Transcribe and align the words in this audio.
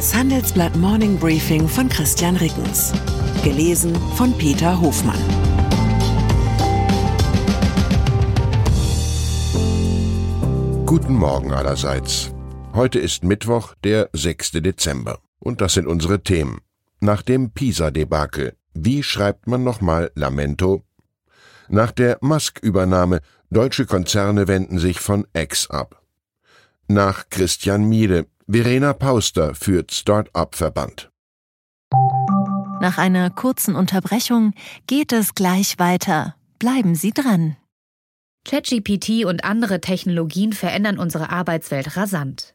Das 0.00 0.14
Handelsblatt 0.14 0.74
Morning 0.76 1.18
Briefing 1.18 1.68
von 1.68 1.86
Christian 1.90 2.34
Rickens. 2.36 2.90
Gelesen 3.44 3.94
von 4.16 4.32
Peter 4.38 4.80
Hofmann. 4.80 5.20
Guten 10.86 11.12
Morgen 11.12 11.52
allerseits. 11.52 12.32
Heute 12.72 12.98
ist 12.98 13.24
Mittwoch, 13.24 13.74
der 13.84 14.08
6. 14.14 14.52
Dezember. 14.62 15.18
Und 15.38 15.60
das 15.60 15.74
sind 15.74 15.86
unsere 15.86 16.22
Themen. 16.22 16.62
Nach 17.00 17.20
dem 17.20 17.50
Pisa-Debakel. 17.50 18.54
Wie 18.72 19.02
schreibt 19.02 19.48
man 19.48 19.64
nochmal 19.64 20.10
Lamento? 20.14 20.82
Nach 21.68 21.92
der 21.92 22.16
Musk-Übernahme. 22.22 23.20
Deutsche 23.50 23.84
Konzerne 23.84 24.48
wenden 24.48 24.78
sich 24.78 24.98
von 24.98 25.26
X 25.34 25.68
ab. 25.68 25.99
Nach 26.92 27.30
Christian 27.30 27.88
Miele. 27.88 28.26
Verena 28.48 28.94
Pauster 28.94 29.54
führt 29.54 29.92
Start-up-Verband. 29.92 31.08
Nach 32.80 32.98
einer 32.98 33.30
kurzen 33.30 33.76
Unterbrechung 33.76 34.54
geht 34.88 35.12
es 35.12 35.36
gleich 35.36 35.78
weiter. 35.78 36.34
Bleiben 36.58 36.96
Sie 36.96 37.12
dran. 37.12 37.56
ChatGPT 38.44 39.24
und 39.24 39.44
andere 39.44 39.80
Technologien 39.80 40.52
verändern 40.52 40.98
unsere 40.98 41.30
Arbeitswelt 41.30 41.96
rasant. 41.96 42.54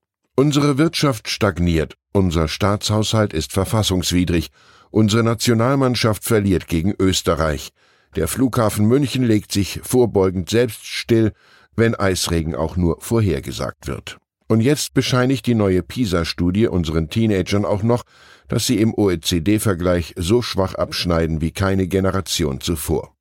Unsere 0.35 0.77
Wirtschaft 0.77 1.29
stagniert, 1.29 1.95
unser 2.13 2.47
Staatshaushalt 2.47 3.33
ist 3.33 3.51
verfassungswidrig 3.51 4.49
Unsere 4.91 5.23
Nationalmannschaft 5.23 6.25
verliert 6.25 6.67
gegen 6.67 6.93
Österreich. 6.99 7.69
Der 8.17 8.27
Flughafen 8.27 8.85
München 8.85 9.23
legt 9.23 9.53
sich 9.53 9.79
vorbeugend 9.83 10.49
selbst 10.49 10.85
still, 10.85 11.31
wenn 11.77 11.95
Eisregen 11.95 12.55
auch 12.55 12.75
nur 12.75 12.99
vorhergesagt 12.99 13.87
wird. 13.87 14.17
Und 14.49 14.59
jetzt 14.59 14.93
bescheinigt 14.93 15.47
die 15.47 15.55
neue 15.55 15.81
PISA-Studie 15.81 16.67
unseren 16.67 17.09
Teenagern 17.09 17.63
auch 17.63 17.83
noch, 17.83 18.03
dass 18.49 18.67
sie 18.67 18.81
im 18.81 18.93
OECD-Vergleich 18.93 20.13
so 20.17 20.41
schwach 20.41 20.75
abschneiden 20.75 21.39
wie 21.39 21.51
keine 21.51 21.87
Generation 21.87 22.59
zuvor. 22.59 23.15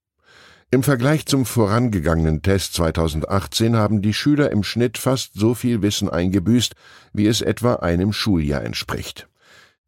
Im 0.73 0.85
Vergleich 0.85 1.27
zum 1.27 1.47
vorangegangenen 1.47 2.43
Test 2.43 2.75
2018 2.75 3.77
haben 3.77 4.03
die 4.03 4.15
Schüler 4.15 4.53
im 4.53 4.63
Schnitt 4.63 4.99
fast 4.99 5.33
so 5.35 5.55
viel 5.55 5.83
Wissen 5.83 6.09
eingebüßt, 6.09 6.75
wie 7.13 7.27
es 7.27 7.41
etwa 7.41 7.75
einem 7.77 8.13
Schuljahr 8.13 8.63
entspricht. 8.63 9.27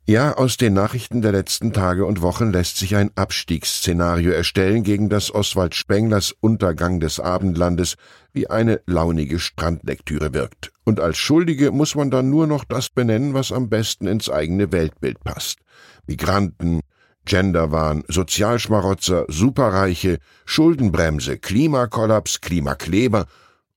Ja, 0.07 0.37
aus 0.37 0.57
den 0.57 0.75
Nachrichten 0.75 1.23
der 1.23 1.31
letzten 1.31 1.73
Tage 1.73 2.05
und 2.05 2.21
Wochen 2.21 2.51
lässt 2.51 2.79
sich 2.79 2.97
ein 2.97 3.13
Abstiegsszenario 3.15 4.33
erstellen, 4.33 4.83
gegen 4.83 5.09
das 5.09 5.33
Oswald 5.33 5.77
Spenglers 5.77 6.35
Untergang 6.41 6.99
des 6.99 7.21
Abendlandes 7.21 7.95
wie 8.33 8.51
eine 8.51 8.81
launige 8.85 9.39
Strandlektüre 9.39 10.35
wirkt. 10.35 10.73
Und 10.83 10.99
als 10.99 11.17
Schuldige 11.17 11.71
muss 11.71 11.95
man 11.95 12.11
dann 12.11 12.29
nur 12.29 12.49
noch 12.49 12.65
das 12.65 12.89
benennen, 12.89 13.35
was 13.35 13.53
am 13.53 13.69
besten 13.69 14.09
ins 14.09 14.29
eigene 14.29 14.73
Weltbild 14.73 15.23
passt. 15.23 15.61
Migranten, 16.09 16.81
Genderwahn, 17.25 18.05
Sozialschmarotzer, 18.09 19.27
Superreiche, 19.29 20.19
Schuldenbremse, 20.45 21.39
Klimakollaps, 21.39 22.41
Klimakleber 22.41 23.27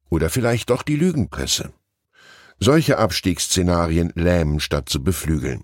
oder 0.09 0.30
vielleicht 0.30 0.69
doch 0.69 0.84
die 0.84 0.96
Lügenpresse. 0.96 1.72
Solche 2.59 2.97
Abstiegsszenarien 2.97 4.12
lähmen 4.16 4.59
statt 4.59 4.90
zu 4.90 5.03
beflügeln. 5.03 5.64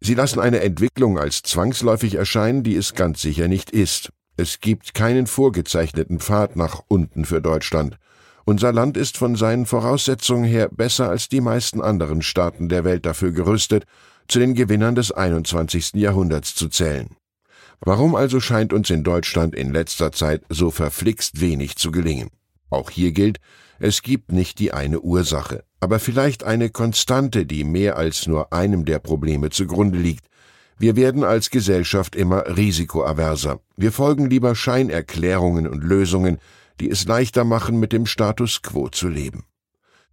Sie 0.00 0.14
lassen 0.14 0.40
eine 0.40 0.60
Entwicklung 0.60 1.18
als 1.18 1.42
zwangsläufig 1.42 2.14
erscheinen, 2.14 2.64
die 2.64 2.74
es 2.74 2.94
ganz 2.94 3.20
sicher 3.22 3.48
nicht 3.48 3.70
ist. 3.70 4.10
Es 4.36 4.60
gibt 4.60 4.94
keinen 4.94 5.26
vorgezeichneten 5.26 6.18
Pfad 6.18 6.56
nach 6.56 6.80
unten 6.88 7.24
für 7.24 7.40
Deutschland. 7.40 7.98
Unser 8.44 8.72
Land 8.72 8.96
ist 8.96 9.16
von 9.16 9.36
seinen 9.36 9.66
Voraussetzungen 9.66 10.44
her 10.44 10.68
besser 10.72 11.08
als 11.08 11.28
die 11.28 11.40
meisten 11.40 11.80
anderen 11.80 12.22
Staaten 12.22 12.68
der 12.68 12.84
Welt 12.84 13.06
dafür 13.06 13.30
gerüstet, 13.30 13.84
zu 14.26 14.38
den 14.38 14.54
Gewinnern 14.54 14.94
des 14.94 15.12
21. 15.12 15.92
Jahrhunderts 15.94 16.54
zu 16.54 16.68
zählen. 16.68 17.14
Warum 17.80 18.14
also 18.14 18.40
scheint 18.40 18.72
uns 18.72 18.90
in 18.90 19.04
Deutschland 19.04 19.54
in 19.54 19.72
letzter 19.72 20.12
Zeit 20.12 20.42
so 20.48 20.70
verflixt 20.70 21.40
wenig 21.40 21.76
zu 21.76 21.90
gelingen? 21.90 22.30
Auch 22.70 22.90
hier 22.90 23.12
gilt, 23.12 23.38
es 23.78 24.02
gibt 24.02 24.32
nicht 24.32 24.58
die 24.58 24.72
eine 24.72 25.00
Ursache 25.00 25.64
aber 25.82 25.98
vielleicht 25.98 26.44
eine 26.44 26.70
Konstante, 26.70 27.44
die 27.44 27.64
mehr 27.64 27.96
als 27.96 28.28
nur 28.28 28.52
einem 28.52 28.84
der 28.84 29.00
Probleme 29.00 29.50
zugrunde 29.50 29.98
liegt. 29.98 30.26
Wir 30.78 30.94
werden 30.94 31.24
als 31.24 31.50
Gesellschaft 31.50 32.14
immer 32.14 32.56
risikoaverser. 32.56 33.58
Wir 33.76 33.90
folgen 33.90 34.30
lieber 34.30 34.54
Scheinerklärungen 34.54 35.66
und 35.66 35.82
Lösungen, 35.82 36.38
die 36.78 36.88
es 36.88 37.04
leichter 37.06 37.42
machen, 37.42 37.80
mit 37.80 37.92
dem 37.92 38.06
Status 38.06 38.62
quo 38.62 38.90
zu 38.90 39.08
leben. 39.08 39.44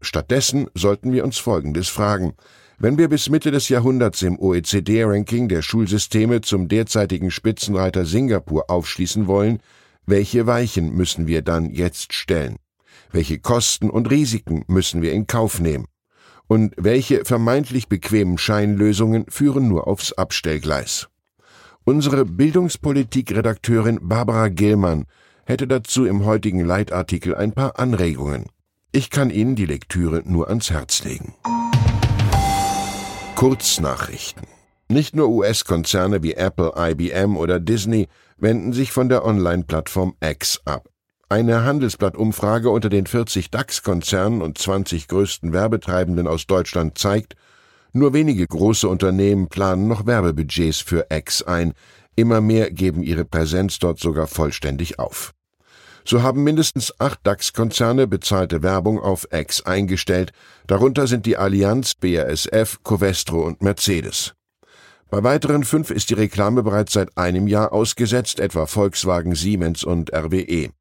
Stattdessen 0.01 0.69
sollten 0.73 1.11
wir 1.11 1.23
uns 1.23 1.37
Folgendes 1.37 1.87
fragen. 1.87 2.33
Wenn 2.81 2.97
wir 2.97 3.09
bis 3.09 3.27
Mitte 3.27 3.51
des 3.51 3.67
Jahrhunderts 3.67 4.21
im 4.21 4.39
OECD-Ranking 4.39 5.49
der 5.49 5.61
Schulsysteme 5.61 6.39
zum 6.39 6.69
derzeitigen 6.69 7.29
Spitzenreiter 7.29 8.05
Singapur 8.05 8.69
aufschließen 8.69 9.27
wollen, 9.27 9.59
welche 10.05 10.47
Weichen 10.47 10.95
müssen 10.95 11.27
wir 11.27 11.41
dann 11.41 11.71
jetzt 11.71 12.13
stellen? 12.13 12.55
Welche 13.11 13.39
Kosten 13.39 13.89
und 13.89 14.09
Risiken 14.09 14.63
müssen 14.67 15.01
wir 15.01 15.11
in 15.11 15.27
Kauf 15.27 15.59
nehmen? 15.59 15.87
Und 16.47 16.73
welche 16.77 17.25
vermeintlich 17.25 17.89
bequemen 17.89 18.37
Scheinlösungen 18.37 19.25
führen 19.27 19.67
nur 19.67 19.85
aufs 19.85 20.13
Abstellgleis? 20.13 21.09
Unsere 21.83 22.23
Bildungspolitik-Redakteurin 22.23 23.99
Barbara 24.01 24.47
Gellmann 24.47 25.03
hätte 25.45 25.67
dazu 25.67 26.05
im 26.05 26.23
heutigen 26.23 26.63
Leitartikel 26.63 27.35
ein 27.35 27.51
paar 27.51 27.77
Anregungen. 27.77 28.45
Ich 28.93 29.09
kann 29.09 29.31
Ihnen 29.31 29.57
die 29.57 29.65
Lektüre 29.65 30.23
nur 30.25 30.47
ans 30.47 30.71
Herz 30.71 31.03
legen. 31.03 31.33
Kurznachrichten. 33.39 34.43
Nicht 34.89 35.15
nur 35.15 35.29
US-Konzerne 35.29 36.21
wie 36.23 36.33
Apple, 36.33 36.73
IBM 36.75 37.37
oder 37.37 37.61
Disney 37.61 38.09
wenden 38.35 38.73
sich 38.73 38.91
von 38.91 39.07
der 39.07 39.23
Online-Plattform 39.23 40.13
X 40.19 40.59
ab. 40.65 40.89
Eine 41.29 41.63
Handelsblatt-Umfrage 41.63 42.69
unter 42.69 42.89
den 42.89 43.05
40 43.05 43.49
DAX-Konzernen 43.49 44.41
und 44.41 44.57
20 44.57 45.07
größten 45.07 45.53
Werbetreibenden 45.53 46.27
aus 46.27 46.47
Deutschland 46.47 46.97
zeigt, 46.97 47.37
nur 47.93 48.11
wenige 48.11 48.45
große 48.45 48.89
Unternehmen 48.89 49.47
planen 49.47 49.87
noch 49.87 50.05
Werbebudgets 50.05 50.81
für 50.81 51.05
X 51.09 51.41
ein, 51.41 51.71
immer 52.17 52.41
mehr 52.41 52.69
geben 52.71 53.03
ihre 53.03 53.23
Präsenz 53.23 53.79
dort 53.79 53.99
sogar 53.99 54.27
vollständig 54.27 54.99
auf. 54.99 55.31
So 56.09 56.23
haben 56.23 56.43
mindestens 56.43 56.91
acht 56.99 57.19
DAX-Konzerne 57.21 58.07
bezahlte 58.07 58.63
Werbung 58.63 58.99
auf 58.99 59.27
X 59.31 59.61
eingestellt, 59.61 60.31
darunter 60.65 61.05
sind 61.05 61.27
die 61.27 61.37
Allianz, 61.37 61.93
BASF, 61.93 62.79
Covestro 62.83 63.45
und 63.45 63.61
Mercedes. 63.61 64.33
Bei 65.11 65.21
weiteren 65.21 65.63
fünf 65.63 65.91
ist 65.91 66.09
die 66.09 66.15
Reklame 66.15 66.63
bereits 66.63 66.93
seit 66.93 67.15
einem 67.15 67.45
Jahr 67.45 67.73
ausgesetzt, 67.73 68.39
etwa 68.39 68.65
Volkswagen, 68.65 69.35
Siemens 69.35 69.83
und 69.83 70.11
RWE. 70.11 70.71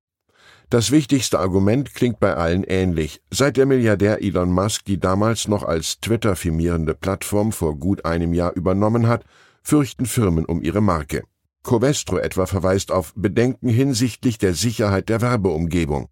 Das 0.70 0.92
wichtigste 0.92 1.38
Argument 1.38 1.94
klingt 1.94 2.20
bei 2.20 2.34
allen 2.34 2.64
ähnlich. 2.64 3.20
Seit 3.30 3.58
der 3.58 3.66
Milliardär 3.66 4.22
Elon 4.22 4.50
Musk 4.50 4.86
die 4.86 4.98
damals 4.98 5.46
noch 5.46 5.62
als 5.62 6.00
Twitter 6.00 6.36
firmierende 6.36 6.94
Plattform 6.94 7.52
vor 7.52 7.76
gut 7.78 8.06
einem 8.06 8.32
Jahr 8.32 8.54
übernommen 8.54 9.06
hat, 9.06 9.26
fürchten 9.62 10.06
Firmen 10.06 10.46
um 10.46 10.62
ihre 10.62 10.81
Marke. 10.81 11.24
Covestro 11.69 12.17
etwa 12.17 12.47
verweist 12.47 12.91
auf 12.91 13.12
Bedenken 13.15 13.69
hinsichtlich 13.69 14.38
der 14.38 14.55
Sicherheit 14.55 15.11
der 15.11 15.20
Werbeumgebung. 15.20 16.09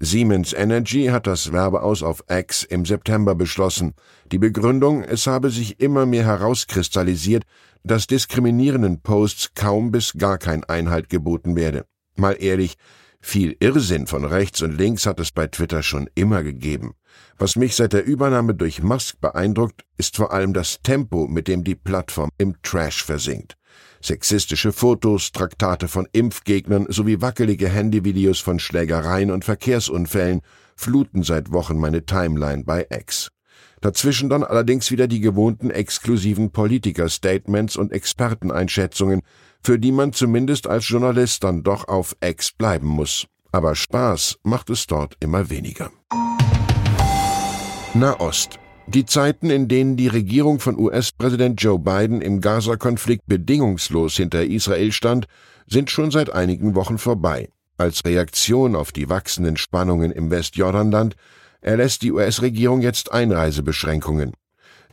Siemens 0.00 0.52
Energy 0.52 1.04
hat 1.04 1.28
das 1.28 1.52
Werbeaus 1.52 2.02
auf 2.02 2.24
X 2.28 2.64
im 2.64 2.84
September 2.84 3.36
beschlossen. 3.36 3.94
Die 4.32 4.40
Begründung, 4.40 5.04
es 5.04 5.28
habe 5.28 5.50
sich 5.50 5.78
immer 5.78 6.04
mehr 6.04 6.24
herauskristallisiert, 6.24 7.44
dass 7.84 8.08
diskriminierenden 8.08 9.02
Posts 9.02 9.54
kaum 9.54 9.92
bis 9.92 10.14
gar 10.18 10.38
kein 10.38 10.64
Einhalt 10.64 11.08
geboten 11.08 11.54
werde. 11.54 11.86
Mal 12.16 12.32
ehrlich, 12.40 12.74
viel 13.22 13.56
Irrsinn 13.60 14.06
von 14.06 14.24
rechts 14.24 14.60
und 14.60 14.76
links 14.76 15.06
hat 15.06 15.20
es 15.20 15.30
bei 15.30 15.46
Twitter 15.46 15.82
schon 15.82 16.10
immer 16.14 16.42
gegeben. 16.42 16.94
Was 17.38 17.56
mich 17.56 17.74
seit 17.74 17.92
der 17.92 18.04
Übernahme 18.04 18.54
durch 18.54 18.82
Musk 18.82 19.20
beeindruckt, 19.20 19.84
ist 19.96 20.16
vor 20.16 20.32
allem 20.32 20.52
das 20.52 20.80
Tempo, 20.82 21.26
mit 21.28 21.48
dem 21.48 21.64
die 21.64 21.74
Plattform 21.74 22.30
im 22.36 22.60
Trash 22.62 23.04
versinkt. 23.04 23.56
Sexistische 24.02 24.72
Fotos, 24.72 25.30
Traktate 25.30 25.86
von 25.86 26.08
Impfgegnern 26.12 26.86
sowie 26.88 27.20
wackelige 27.20 27.68
Handyvideos 27.68 28.40
von 28.40 28.58
Schlägereien 28.58 29.30
und 29.30 29.44
Verkehrsunfällen 29.44 30.40
fluten 30.76 31.22
seit 31.22 31.52
Wochen 31.52 31.78
meine 31.78 32.04
Timeline 32.04 32.64
bei 32.64 32.86
X. 32.90 33.30
Dazwischen 33.82 34.30
dann 34.30 34.44
allerdings 34.44 34.92
wieder 34.92 35.08
die 35.08 35.20
gewohnten 35.20 35.70
exklusiven 35.70 36.52
Politiker-Statements 36.52 37.76
und 37.76 37.90
Experteneinschätzungen, 37.90 39.22
für 39.60 39.78
die 39.78 39.90
man 39.90 40.12
zumindest 40.12 40.68
als 40.68 40.88
Journalist 40.88 41.42
dann 41.42 41.64
doch 41.64 41.88
auf 41.88 42.16
Ex 42.20 42.52
bleiben 42.52 42.86
muss. 42.86 43.26
Aber 43.50 43.74
Spaß 43.74 44.38
macht 44.44 44.70
es 44.70 44.86
dort 44.86 45.16
immer 45.18 45.50
weniger. 45.50 45.90
Nahost. 47.92 48.60
Die 48.86 49.04
Zeiten, 49.04 49.50
in 49.50 49.66
denen 49.66 49.96
die 49.96 50.08
Regierung 50.08 50.60
von 50.60 50.78
US-Präsident 50.78 51.60
Joe 51.60 51.78
Biden 51.78 52.20
im 52.20 52.40
Gaza-Konflikt 52.40 53.26
bedingungslos 53.26 54.16
hinter 54.16 54.44
Israel 54.44 54.92
stand, 54.92 55.26
sind 55.66 55.90
schon 55.90 56.10
seit 56.12 56.32
einigen 56.32 56.76
Wochen 56.76 56.98
vorbei. 56.98 57.48
Als 57.78 58.04
Reaktion 58.04 58.76
auf 58.76 58.92
die 58.92 59.08
wachsenden 59.08 59.56
Spannungen 59.56 60.12
im 60.12 60.30
Westjordanland 60.30 61.16
erlässt 61.62 62.02
die 62.02 62.12
US-Regierung 62.12 62.82
jetzt 62.82 63.12
Einreisebeschränkungen. 63.12 64.32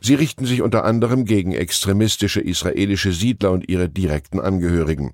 Sie 0.00 0.14
richten 0.14 0.46
sich 0.46 0.62
unter 0.62 0.84
anderem 0.84 1.26
gegen 1.26 1.52
extremistische 1.52 2.40
israelische 2.40 3.12
Siedler 3.12 3.50
und 3.50 3.68
ihre 3.68 3.90
direkten 3.90 4.40
Angehörigen. 4.40 5.12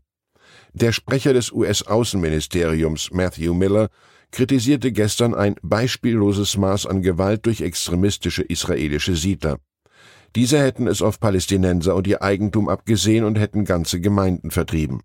Der 0.75 0.93
Sprecher 0.93 1.33
des 1.33 1.51
US-Außenministeriums 1.51 3.11
Matthew 3.11 3.55
Miller 3.55 3.89
kritisierte 4.31 4.93
gestern 4.93 5.35
ein 5.35 5.57
beispielloses 5.63 6.57
Maß 6.57 6.87
an 6.87 7.03
Gewalt 7.03 7.47
durch 7.47 7.63
extremistische 7.63 8.43
israelische 8.43 9.17
Siedler. 9.17 9.59
Diese 10.37 10.59
hätten 10.61 10.87
es 10.87 11.01
auf 11.01 11.19
Palästinenser 11.19 11.95
und 11.95 12.07
ihr 12.07 12.23
Eigentum 12.23 12.69
abgesehen 12.69 13.25
und 13.25 13.39
hätten 13.39 13.65
ganze 13.65 14.01
Gemeinden 14.01 14.51
vertrieben. 14.51 15.01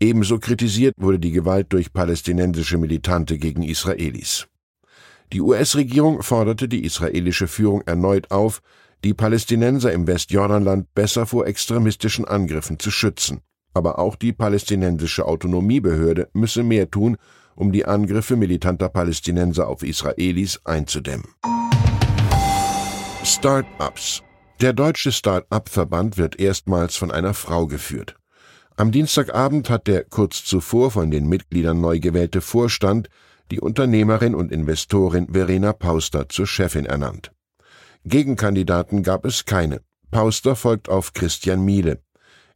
Ebenso 0.00 0.38
kritisiert 0.38 0.94
wurde 0.96 1.18
die 1.18 1.32
Gewalt 1.32 1.72
durch 1.72 1.92
palästinensische 1.92 2.78
Militante 2.78 3.38
gegen 3.38 3.62
Israelis. 3.62 4.48
Die 5.32 5.40
US-Regierung 5.40 6.22
forderte 6.22 6.68
die 6.68 6.84
israelische 6.84 7.48
Führung 7.48 7.82
erneut 7.82 8.30
auf, 8.30 8.62
die 9.02 9.14
Palästinenser 9.14 9.92
im 9.92 10.06
Westjordanland 10.06 10.94
besser 10.94 11.26
vor 11.26 11.46
extremistischen 11.46 12.24
Angriffen 12.24 12.78
zu 12.78 12.90
schützen. 12.90 13.40
Aber 13.74 13.98
auch 13.98 14.16
die 14.16 14.32
palästinensische 14.32 15.26
Autonomiebehörde 15.26 16.28
müsse 16.32 16.62
mehr 16.62 16.90
tun, 16.90 17.16
um 17.56 17.72
die 17.72 17.84
Angriffe 17.84 18.36
militanter 18.36 18.88
Palästinenser 18.88 19.68
auf 19.68 19.82
Israelis 19.82 20.60
einzudämmen. 20.64 21.26
Start-ups. 23.24 24.22
Der 24.60 24.72
deutsche 24.72 25.12
Start-up-Verband 25.12 26.16
wird 26.16 26.38
erstmals 26.38 26.96
von 26.96 27.10
einer 27.10 27.34
Frau 27.34 27.66
geführt. 27.66 28.16
Am 28.76 28.90
Dienstagabend 28.90 29.70
hat 29.70 29.86
der 29.86 30.04
kurz 30.04 30.44
zuvor 30.44 30.90
von 30.90 31.10
den 31.10 31.28
Mitgliedern 31.28 31.80
neu 31.80 32.00
gewählte 32.00 32.40
Vorstand 32.40 33.08
die 33.50 33.60
Unternehmerin 33.60 34.34
und 34.34 34.52
Investorin 34.52 35.28
Verena 35.32 35.72
Pauster 35.72 36.28
zur 36.28 36.46
Chefin 36.46 36.86
ernannt. 36.86 37.32
Gegenkandidaten 38.04 39.02
gab 39.02 39.24
es 39.24 39.44
keine. 39.44 39.80
Pauster 40.10 40.56
folgt 40.56 40.88
auf 40.88 41.12
Christian 41.12 41.64
Miele. 41.64 42.00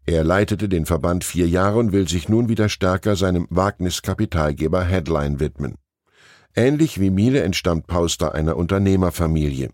Er 0.06 0.24
leitete 0.24 0.68
den 0.68 0.86
Verband 0.86 1.24
vier 1.24 1.48
Jahre 1.48 1.78
und 1.78 1.92
will 1.92 2.08
sich 2.08 2.28
nun 2.28 2.48
wieder 2.48 2.68
stärker 2.68 3.16
seinem 3.16 3.46
Wagniskapitalgeber 3.50 4.84
Headline 4.84 5.40
widmen. 5.40 5.76
Ähnlich 6.54 6.98
wie 7.00 7.10
Miele 7.10 7.42
entstammt 7.42 7.86
Pauster 7.86 8.34
einer 8.34 8.56
Unternehmerfamilie. 8.56 9.70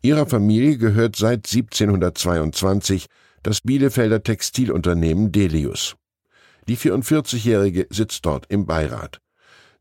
Ihrer 0.00 0.26
Familie 0.26 0.78
gehört 0.78 1.16
seit 1.16 1.46
1722 1.46 3.06
das 3.42 3.60
Bielefelder 3.60 4.22
Textilunternehmen 4.22 5.32
Delius. 5.32 5.96
Die 6.68 6.76
44-Jährige 6.76 7.86
sitzt 7.90 8.24
dort 8.26 8.46
im 8.48 8.66
Beirat. 8.66 9.20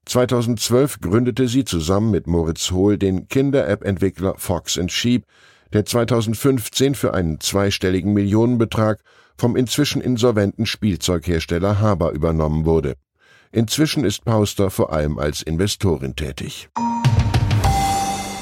2012 0.08 1.02
gründete 1.02 1.48
sie 1.48 1.66
zusammen 1.66 2.12
mit 2.12 2.28
Moritz 2.28 2.72
Hohl 2.72 2.98
den 2.98 3.28
Kinder-App-Entwickler 3.28 4.36
Fox 4.38 4.80
Sheep, 4.88 5.26
der 5.74 5.86
2015 5.86 6.96
für 6.96 7.14
einen 7.14 7.40
zweistelligen 7.40 8.14
Millionenbetrag 8.14 9.00
vom 9.38 9.56
inzwischen 9.56 10.02
insolventen 10.02 10.66
Spielzeughersteller 10.66 11.80
Haber 11.80 12.12
übernommen 12.12 12.66
wurde. 12.66 12.96
Inzwischen 13.52 14.04
ist 14.04 14.26
Pauster 14.26 14.70
vor 14.70 14.94
allem 14.94 15.20
als 15.20 15.42
Investorin 15.42 16.16
tätig. 16.16 16.70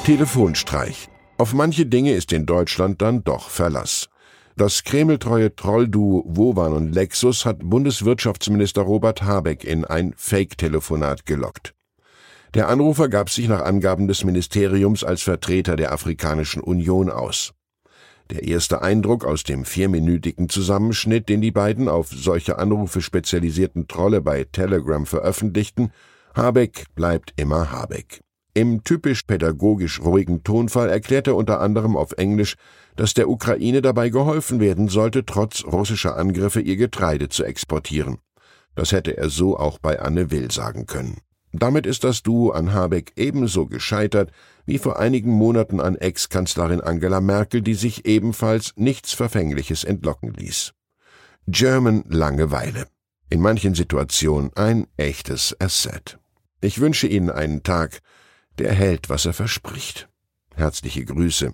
Telefonstreich. 0.05 1.09
Auf 1.37 1.53
manche 1.53 1.85
Dinge 1.85 2.13
ist 2.13 2.31
in 2.31 2.45
Deutschland 2.45 3.01
dann 3.01 3.23
doch 3.23 3.49
Verlass. 3.49 4.07
Das 4.57 4.85
kremeltreue 4.85 5.53
Trollduo 5.53 6.23
Wovan 6.27 6.71
und 6.71 6.93
Lexus 6.93 7.43
hat 7.45 7.59
Bundeswirtschaftsminister 7.61 8.83
Robert 8.83 9.21
Habeck 9.21 9.65
in 9.65 9.83
ein 9.83 10.13
Fake-Telefonat 10.15 11.25
gelockt. 11.25 11.73
Der 12.53 12.69
Anrufer 12.69 13.09
gab 13.09 13.29
sich 13.29 13.49
nach 13.49 13.63
Angaben 13.63 14.07
des 14.07 14.23
Ministeriums 14.23 15.03
als 15.03 15.23
Vertreter 15.23 15.75
der 15.75 15.91
Afrikanischen 15.91 16.61
Union 16.61 17.09
aus. 17.09 17.51
Der 18.29 18.43
erste 18.43 18.81
Eindruck 18.81 19.25
aus 19.25 19.43
dem 19.43 19.65
vierminütigen 19.65 20.47
Zusammenschnitt, 20.47 21.27
den 21.27 21.41
die 21.41 21.51
beiden 21.51 21.89
auf 21.89 22.07
solche 22.07 22.57
Anrufe 22.57 23.01
spezialisierten 23.01 23.89
Trolle 23.89 24.21
bei 24.21 24.45
Telegram 24.45 25.05
veröffentlichten, 25.05 25.91
Habeck 26.33 26.85
bleibt 26.95 27.33
immer 27.35 27.73
Habeck. 27.73 28.21
Im 28.53 28.85
typisch 28.85 29.23
pädagogisch 29.23 29.99
ruhigen 29.99 30.45
Tonfall 30.45 30.89
erklärt 30.89 31.27
er 31.27 31.35
unter 31.35 31.59
anderem 31.59 31.97
auf 31.97 32.13
Englisch, 32.13 32.55
dass 32.95 33.13
der 33.13 33.29
Ukraine 33.29 33.81
dabei 33.81 34.09
geholfen 34.09 34.59
werden 34.59 34.87
sollte, 34.87 35.25
trotz 35.25 35.63
russischer 35.65 36.17
Angriffe 36.17 36.61
ihr 36.61 36.77
Getreide 36.77 37.29
zu 37.29 37.43
exportieren. 37.43 38.17
Das 38.75 38.91
hätte 38.91 39.17
er 39.17 39.29
so 39.29 39.57
auch 39.57 39.79
bei 39.79 39.99
Anne 39.99 40.31
Will 40.31 40.51
sagen 40.51 40.85
können. 40.85 41.17
Damit 41.51 41.85
ist 41.85 42.03
das 42.03 42.21
Duo 42.21 42.51
an 42.51 42.73
Habeck 42.73 43.13
ebenso 43.15 43.65
gescheitert 43.67 44.31
wie 44.65 44.77
vor 44.77 44.99
einigen 44.99 45.31
Monaten 45.31 45.79
an 45.79 45.95
Ex-Kanzlerin 45.95 46.81
Angela 46.81 47.21
Merkel, 47.21 47.61
die 47.61 47.75
sich 47.75 48.05
ebenfalls 48.05 48.73
nichts 48.75 49.13
Verfängliches 49.13 49.85
entlocken 49.85 50.33
ließ. 50.33 50.73
German 51.47 52.03
Langeweile. 52.09 52.87
In 53.29 53.39
manchen 53.39 53.73
Situationen 53.73 54.51
ein 54.55 54.87
echtes 54.97 55.55
Asset. 55.59 56.19
Ich 56.59 56.81
wünsche 56.81 57.07
Ihnen 57.07 57.29
einen 57.29 57.63
Tag, 57.63 57.99
der 58.57 58.73
hält, 58.73 59.09
was 59.09 59.25
er 59.25 59.33
verspricht. 59.33 60.09
Herzliche 60.55 61.05
Grüße, 61.05 61.53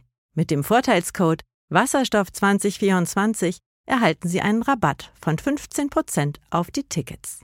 Mit 0.33 0.49
dem 0.49 0.63
Vorteilscode 0.63 1.41
Wasserstoff 1.69 2.31
2024 2.31 3.57
erhalten 3.85 4.29
Sie 4.29 4.39
einen 4.39 4.61
Rabatt 4.61 5.11
von 5.19 5.35
15% 5.35 6.37
auf 6.49 6.71
die 6.71 6.83
Tickets. 6.83 7.41